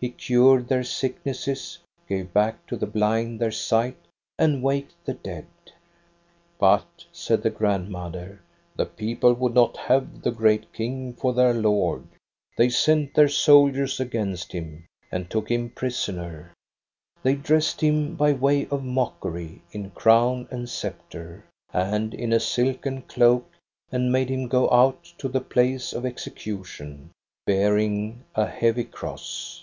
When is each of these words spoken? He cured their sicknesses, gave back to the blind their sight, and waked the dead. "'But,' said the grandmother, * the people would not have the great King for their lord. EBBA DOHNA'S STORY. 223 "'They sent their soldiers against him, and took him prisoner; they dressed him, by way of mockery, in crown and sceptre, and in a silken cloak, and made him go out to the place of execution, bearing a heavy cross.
He 0.00 0.10
cured 0.10 0.68
their 0.68 0.84
sicknesses, 0.84 1.78
gave 2.06 2.30
back 2.34 2.66
to 2.66 2.76
the 2.76 2.84
blind 2.86 3.40
their 3.40 3.50
sight, 3.50 3.96
and 4.38 4.62
waked 4.62 4.94
the 5.06 5.14
dead. 5.14 5.46
"'But,' 6.58 7.06
said 7.10 7.42
the 7.42 7.48
grandmother, 7.48 8.42
* 8.58 8.76
the 8.76 8.84
people 8.84 9.32
would 9.32 9.54
not 9.54 9.78
have 9.78 10.20
the 10.20 10.30
great 10.30 10.70
King 10.74 11.14
for 11.14 11.32
their 11.32 11.54
lord. 11.54 12.02
EBBA 12.02 12.04
DOHNA'S 12.04 12.76
STORY. 12.76 13.06
223 13.14 13.14
"'They 13.14 13.14
sent 13.14 13.14
their 13.14 13.28
soldiers 13.30 13.98
against 13.98 14.52
him, 14.52 14.84
and 15.10 15.30
took 15.30 15.50
him 15.50 15.70
prisoner; 15.70 16.52
they 17.22 17.34
dressed 17.36 17.80
him, 17.80 18.14
by 18.14 18.34
way 18.34 18.66
of 18.66 18.84
mockery, 18.84 19.62
in 19.72 19.88
crown 19.92 20.46
and 20.50 20.68
sceptre, 20.68 21.46
and 21.72 22.12
in 22.12 22.34
a 22.34 22.38
silken 22.40 23.00
cloak, 23.00 23.50
and 23.90 24.12
made 24.12 24.28
him 24.28 24.48
go 24.48 24.70
out 24.70 25.04
to 25.16 25.28
the 25.30 25.40
place 25.40 25.94
of 25.94 26.04
execution, 26.04 27.08
bearing 27.46 28.22
a 28.34 28.44
heavy 28.44 28.84
cross. 28.84 29.62